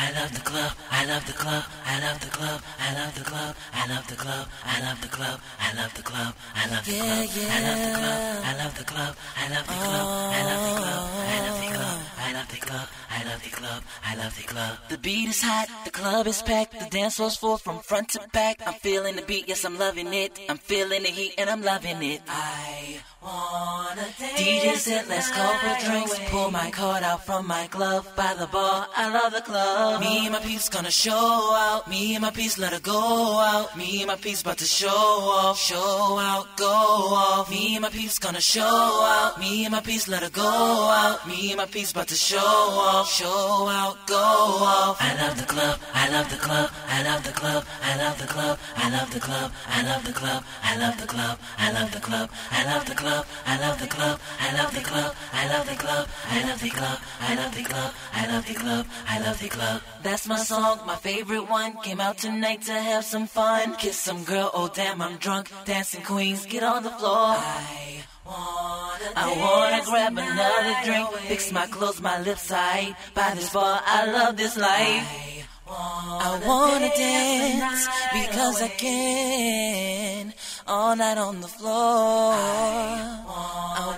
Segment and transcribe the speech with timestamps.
[0.00, 3.24] I love the club, I love the club, I love the club, I love the
[3.24, 6.94] club, I love the club, I love the club, I love the club, I love
[6.94, 10.46] the club, I love the club, I love the club, I love the club, I
[10.46, 13.82] love the club, I love the club, I love the club, I love the club,
[14.04, 14.78] I love the club.
[14.88, 18.20] The beat is hot, the club is packed, the dance floor's full from front to
[18.32, 18.62] back.
[18.66, 20.38] I'm feeling the beat, yes I'm loving it.
[20.48, 22.22] I'm feeling the heat and I'm loving it.
[22.28, 23.77] I dance.
[24.18, 26.18] DJ said let's call for drinks.
[26.30, 28.88] Pull my card out from my glove by the bar.
[28.96, 30.00] I love the club.
[30.00, 31.86] Me and my peeps gonna show out.
[31.88, 33.76] Me and my peeps let her go out.
[33.76, 35.56] Me and my peeps about to show off.
[35.56, 37.48] Show out, go off.
[37.48, 39.38] Me and my peeps gonna show out.
[39.38, 41.24] Me and my peeps let her go out.
[41.28, 43.08] Me and my peeps about to show off.
[43.08, 44.96] Show out, go off.
[44.98, 45.78] I love the club.
[45.94, 46.70] I love the club.
[46.88, 47.64] I love the club.
[47.82, 48.58] I love the club.
[48.74, 49.52] I love the club.
[49.68, 50.42] I love the club.
[50.60, 51.38] I love the club.
[51.56, 52.30] I love the club.
[52.50, 53.26] I love the club.
[53.46, 54.07] I love the club.
[54.46, 55.14] I love the club.
[55.32, 56.08] I love the club.
[56.36, 56.98] I love the club.
[57.20, 57.90] I love the club.
[58.12, 58.86] I love the club.
[59.06, 59.82] I love the club.
[60.02, 61.72] That's my song, my favorite one.
[61.82, 63.74] Came out tonight to have some fun.
[63.76, 65.50] Kiss some girl, oh damn, I'm drunk.
[65.64, 67.36] Dancing queens, get on the floor.
[67.36, 71.08] I wanna, I wanna grab another drink.
[71.28, 72.94] Fix my clothes, my lips tight.
[73.14, 75.28] By this bar, I love this life.
[75.70, 80.32] I wanna dance because I can
[80.66, 82.34] all night on the floor.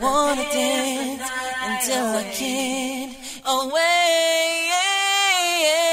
[0.00, 1.28] I wanna dance
[1.62, 3.16] until I can't.
[3.44, 4.70] Oh wait.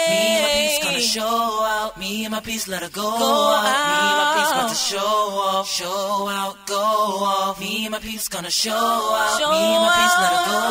[0.08, 1.97] Me and my peeps gonna show out.
[1.99, 3.64] Me and my peeps let her go, out.
[3.64, 5.67] Me and my peeps about to show off.
[5.69, 7.59] Show out, go off.
[7.59, 9.39] Me and my peeps gonna show out.
[9.39, 10.61] Me and my peeps let her go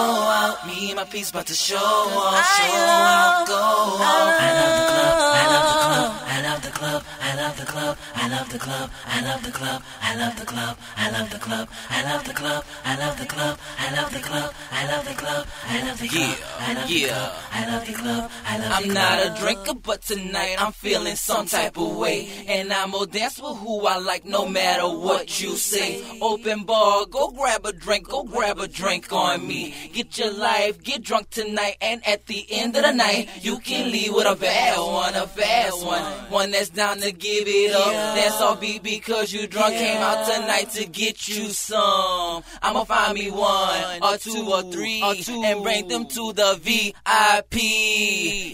[0.41, 0.67] out.
[0.67, 2.41] Me and my peeps about to show off.
[2.57, 3.06] Show out,
[7.47, 7.97] love the club.
[8.15, 8.91] I love the club.
[9.07, 9.83] I love the club.
[10.03, 10.77] I love the club.
[10.97, 11.69] I love the club.
[11.89, 12.65] I love the club.
[12.85, 13.59] I love the club.
[13.75, 14.55] I love the club.
[14.73, 15.47] I love the club.
[15.71, 16.27] I love the club.
[16.43, 17.17] I love the club.
[17.53, 18.31] I love the club.
[18.47, 18.87] I love the club.
[18.87, 22.29] I'm not a drinker, but tonight I'm feeling some type of way.
[22.49, 26.03] And I'm gonna dance with who I like, no matter what you say.
[26.21, 29.75] Open bar, go grab a drink, go grab a drink on me.
[29.93, 33.91] Get your life, get drunk tonight, and at the end of the night, you can
[33.93, 36.03] leave with a bad one, a fast one.
[36.31, 37.93] One that's down to give it up.
[38.15, 39.75] That's all beat because you drunk.
[39.75, 42.43] Came out tonight to get you some.
[42.63, 46.59] I'ma find me one, or two, or three, or two, and bring them to the
[46.63, 47.57] VIP.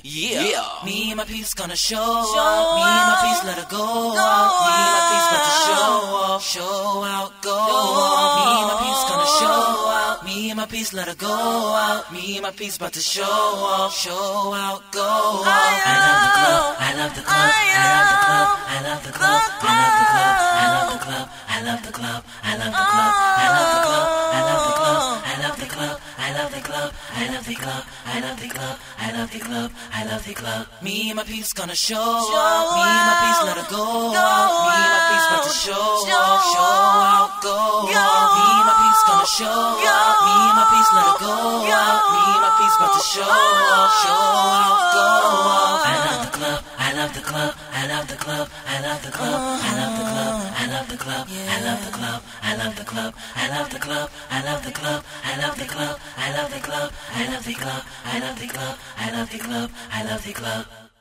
[0.03, 0.69] Yeah.
[0.84, 2.75] Me and my peeps gonna show, out.
[2.76, 4.53] Me and my peeps let her go, out.
[4.66, 6.43] Me and my about to show off.
[6.43, 8.37] Show out, go off.
[8.38, 9.62] Me and my peeps gonna show
[10.00, 10.25] out.
[10.25, 12.12] Me and my peeps let her go out.
[12.12, 13.97] Me and my peeps about to show off.
[13.97, 15.47] Show out, go off.
[15.47, 16.76] I love the club.
[16.78, 17.32] I love the club.
[17.32, 18.11] I love the club.
[18.52, 19.42] I love the club.
[19.60, 20.36] I love the club.
[20.52, 21.28] I love the club.
[21.48, 22.24] I love the club.
[22.42, 23.02] I love the club.
[24.32, 25.02] I love the club.
[25.22, 25.96] I love the club.
[26.18, 26.92] I love the club.
[27.08, 27.84] I love the club.
[28.06, 28.76] I love the club.
[28.98, 29.70] I love the club.
[29.92, 30.66] I love the club.
[30.82, 32.66] Me and my peeps gonna show out.
[32.76, 34.50] Me and my peeps let her go out.
[34.69, 36.42] Me and my peeps about to show out.
[36.52, 36.76] Show
[37.12, 37.56] out, go
[37.92, 38.28] out.
[38.36, 39.60] Me and my peeps gonna show
[39.96, 40.16] out.
[40.26, 41.36] Me and my peeps let her go
[41.72, 42.02] out.
[42.12, 43.90] Me and my peeps about to show out.
[44.02, 44.31] Show
[47.08, 47.54] club.
[47.72, 48.48] I love the club.
[48.66, 49.34] I love the club.
[49.34, 50.52] I love the club.
[50.54, 51.26] I love the club.
[51.42, 52.22] I love the club.
[52.42, 53.14] I love the club.
[53.32, 54.04] I love the club.
[54.22, 54.62] I love the club.
[54.62, 55.00] I love the club.
[55.26, 55.98] I love the club.
[56.16, 56.90] I love the club.
[57.16, 57.82] I love the club.
[58.04, 58.78] I love the club.
[58.96, 59.70] I love the club.
[59.90, 60.91] I love the club.